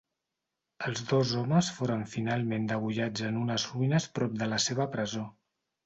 Els 0.87 1.03
dos 1.11 1.33
homes 1.41 1.69
foren 1.77 2.07
finalment 2.15 2.67
degollats 2.73 3.29
en 3.31 3.39
unes 3.45 3.71
ruïnes 3.77 4.13
prop 4.19 4.43
de 4.45 4.53
la 4.55 4.65
seva 4.71 4.93
presó. 4.99 5.33